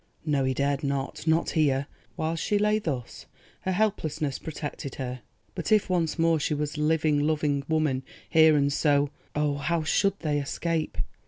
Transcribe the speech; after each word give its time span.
No, 0.25 0.45
he 0.45 0.55
dared 0.55 0.83
not—not 0.83 1.51
here. 1.51 1.85
While 2.15 2.35
she 2.35 2.57
lay 2.57 2.79
thus 2.79 3.27
her 3.59 3.71
helplessness 3.71 4.39
protected 4.39 4.95
her; 4.95 5.21
but 5.53 5.71
if 5.71 5.91
once 5.91 6.17
more 6.17 6.39
she 6.39 6.55
was 6.55 6.75
a 6.75 6.81
living, 6.81 7.19
loving 7.19 7.63
woman 7.69 8.01
here 8.27 8.57
and 8.57 8.73
so—oh, 8.73 9.57
how 9.57 9.83
should 9.83 10.17
they 10.21 10.39
escape? 10.39 10.97